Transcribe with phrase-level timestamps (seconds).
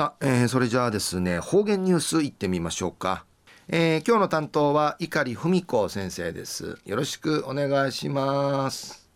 [0.00, 3.26] さあ、えー、それじゃあですね方言ニュースいってみましょうか、
[3.68, 6.78] えー、今日の担当は碇文子先生です。
[6.86, 9.10] よろしくお願いします。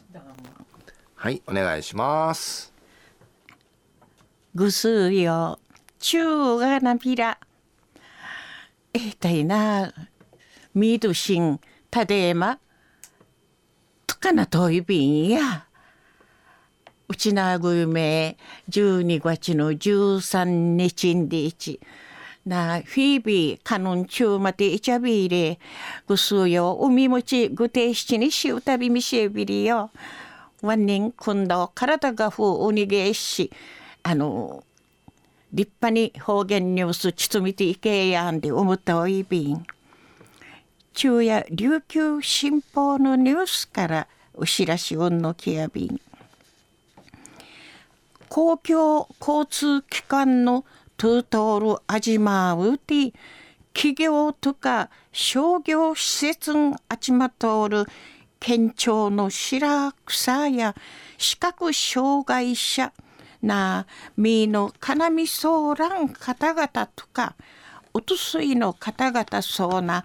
[1.15, 2.71] はいお願いします。
[4.55, 5.59] ぐすよ
[6.01, 7.39] 中がなびら。
[8.93, 9.91] えー、たいな
[10.75, 11.59] みどしん
[11.91, 12.59] たでま
[14.07, 15.67] とかなといびんや。
[17.15, 18.37] うちなぐゆめ
[18.71, 20.45] 12月の13
[20.75, 21.79] 日でち。
[22.45, 25.61] なフィービーカノンチューマテイチャビーレ
[26.09, 29.93] ぐすうよ海もちぐてしちにしうたびみしえびりよ。
[30.61, 33.53] ワンニンくんど体がふうにげし
[34.03, 34.65] あの
[35.53, 39.65] 立派に方言ニュースちつみていけやんで思ったおいびん。
[40.93, 46.01] 昼夜琉球新報のニュースからお知らしをのきやびん。
[48.35, 50.65] 公共交通機関の
[50.97, 53.15] トゥートールアジマウティ
[53.73, 57.87] 企業とか商業施設んあちまとる
[58.41, 60.75] 県庁の白草や
[61.17, 62.93] 視覚障害者
[63.41, 67.37] なみのかなみそうらん方々とか
[67.93, 70.05] おとすいの方々そうな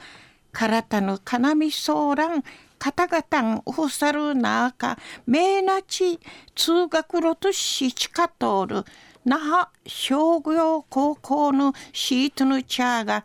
[0.60, 2.44] 体のかなみそうらん
[2.80, 6.20] 方々おさるなかめいなち
[6.54, 8.84] 通学路としちかとおる
[9.24, 13.24] 那覇商業高校のシートのチャーが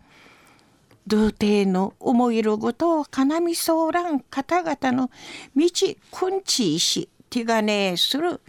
[1.09, 5.11] 童貞の思いることをかなみそうらん方々の
[5.57, 5.69] 道
[6.13, 8.41] くんちいし手がねえする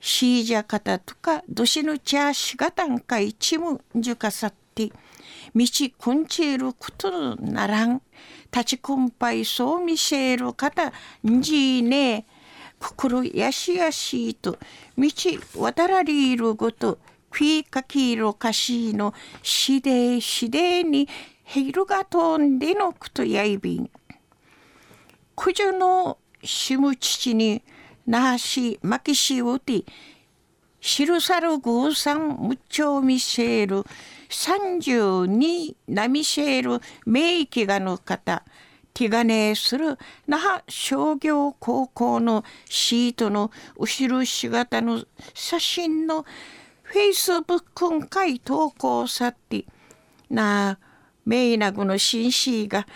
[0.00, 4.90] シージャ方とかどしのチャーしがたんかいちむじゅかさって。
[5.54, 5.66] 道
[5.98, 8.02] くんちいることならん
[8.52, 10.92] 立ちくんぱいそう見せる方
[11.26, 12.26] んじいね
[12.78, 14.58] 心やしやしと
[14.96, 15.08] 道
[15.56, 16.98] 渡らりるごと
[17.30, 21.08] クイカキーロカシーのしでしでに
[21.42, 23.90] ヘイルが飛んでのくとやいびん。
[25.36, 27.62] 九十のしむ父に
[28.06, 29.84] なしまきしうて
[30.86, 33.84] 知さるぐうさんむっちょみせる。
[34.28, 38.44] 32なみせる名域がの方。
[38.92, 39.96] 気兼ねする
[40.26, 45.02] 那覇商業高校のシートの後ろ姿の
[45.32, 46.26] 写真の
[46.82, 49.64] フェイスブックんかい投稿さって。
[50.28, 50.78] なあ
[51.24, 52.86] メイナグの紳士が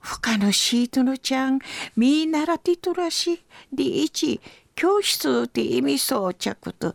[0.00, 1.60] 他のシートのちゃん。
[1.94, 3.40] みんならティトラシ
[3.72, 4.40] で一
[4.80, 6.94] 教室って意味装着と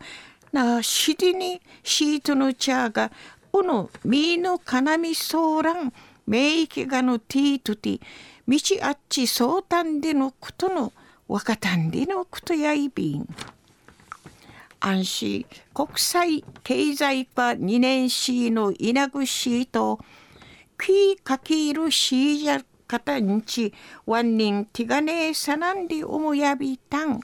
[0.50, 3.12] なしりにシートのちゃが
[3.52, 5.92] このみのかなみそうらん
[6.26, 8.00] 名域がのティートティ
[8.48, 10.92] 道あっちそうたんでのことの
[11.28, 13.28] 若たんでのことやいびん。
[14.80, 20.00] 安心国際経済科2年しの稲ぐしと
[20.76, 23.72] きかけるしじゃかたんち
[24.06, 27.20] わんにんてがねえさなんでおもやびたん。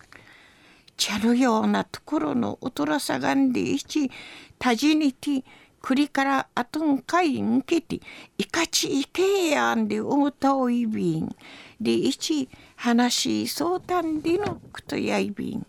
[1.03, 4.09] ちゃるようなところのおとらさがんでいち
[4.57, 5.43] たじにて
[5.81, 7.99] 栗からあとんかいんけて
[8.39, 11.35] いかちいけやんでおむたおいびん。
[11.81, 15.67] でいち話そうたんでのくとやいびん。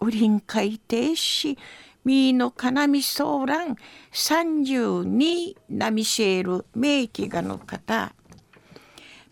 [0.00, 1.58] うりんかいてし
[2.02, 3.76] みのかなみそうらん
[4.10, 8.14] 32なみせる名機がの方。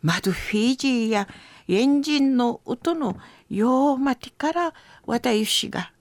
[0.03, 1.29] マドフィジーや
[1.69, 3.17] エンジンの音の
[3.51, 4.75] ようまてから
[5.07, 5.93] 私が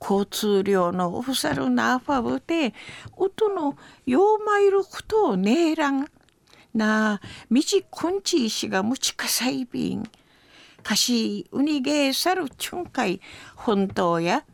[0.00, 2.74] 交通量のオフサルナーファブで
[3.16, 6.08] 音のようまいることをねえらん
[6.74, 10.02] なあみちこんちいしがむちかさいびん
[10.82, 13.20] かしうにげえさるちゅんかい
[13.54, 14.44] 本当や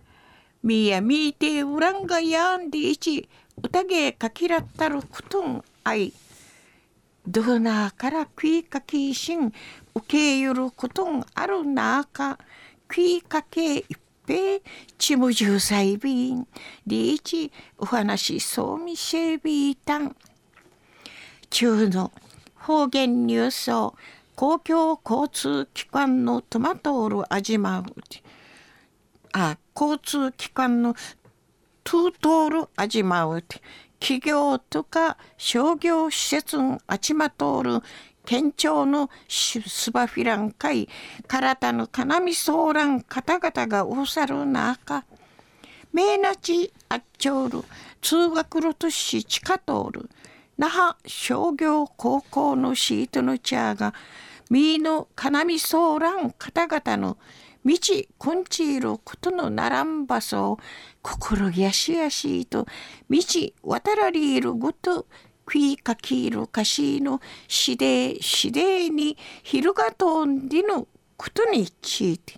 [0.62, 3.28] みやみいてうらんがやんでいち
[3.62, 6.12] うたげえかきらったることんあい
[7.30, 9.52] どうなからくいかきしん
[9.94, 12.38] 受けゆることんあるなか
[12.86, 13.84] くいかけいっ
[14.24, 14.62] ぺ
[14.96, 16.46] ちむじゅうさいびん。
[16.86, 20.16] りいちお話そうみせびいたん。
[21.50, 22.12] 中の
[22.54, 23.94] 方言ニュースを
[24.34, 27.84] 公共交通機関のトマトール味まう
[29.34, 30.94] あ交通機関の
[31.84, 33.60] トゥートール味まうて
[34.00, 37.80] 企業とか商業施設のあちまとおる
[38.24, 40.88] 県庁のスバフィラン会
[41.26, 45.04] 体のかなみそうらん方々がおさる中
[45.92, 47.62] 名なちあっちょうる
[48.02, 50.10] 通学路とし地下通る。
[50.58, 53.94] 那覇商業高校のシートのチャーが
[54.50, 57.16] みのかなみそうらん方々の
[57.64, 57.74] 道
[58.18, 60.58] こんちいることのならんばそ
[61.02, 62.66] 心やしやしと
[63.10, 63.18] 道
[63.62, 65.06] 渡らりいるごと
[65.44, 72.34] クイカキールカシーのしでしでに昼がとんでのことについて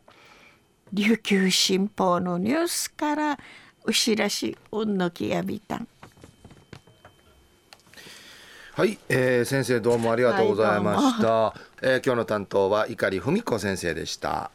[0.93, 3.38] 琉球新報のニュースから
[3.84, 5.88] お知らしうんのきやびたん
[8.73, 14.50] はい、えー、先生どうもありがとうございました、はい、えー、今日の担当は碇文子先生でした